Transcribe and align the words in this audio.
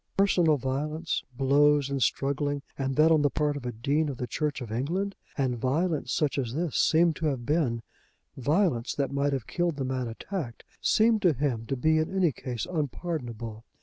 Personal 0.17 0.57
violence; 0.57 1.23
blows 1.37 1.91
and 1.91 2.01
struggling, 2.01 2.63
and 2.75 2.95
that 2.95 3.11
on 3.11 3.21
the 3.21 3.29
part 3.29 3.55
of 3.55 3.67
a 3.67 3.71
Dean 3.71 4.09
of 4.09 4.17
the 4.17 4.25
Church 4.25 4.59
of 4.59 4.71
England, 4.71 5.15
and 5.37 5.59
violence 5.59 6.11
such 6.11 6.39
as 6.39 6.55
this 6.55 6.75
seemed 6.75 7.15
to 7.17 7.27
have 7.27 7.45
been, 7.45 7.83
violence 8.35 8.95
that 8.95 9.11
might 9.11 9.31
have 9.31 9.45
killed 9.45 9.75
the 9.75 9.85
man 9.85 10.07
attacked, 10.07 10.63
seemed 10.81 11.21
to 11.21 11.33
him 11.33 11.67
to 11.67 11.75
be 11.75 11.99
in 11.99 12.11
any 12.15 12.31
case 12.31 12.65
unpardonable. 12.65 13.63